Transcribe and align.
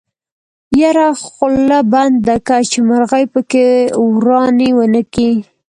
يره 0.81 1.07
خوله 1.25 1.79
بنده 1.93 2.35
که 2.47 2.55
چې 2.71 2.79
مرغۍ 2.89 3.25
پکې 3.33 3.65
ورانی 4.13 4.69
ونکي. 4.77 5.31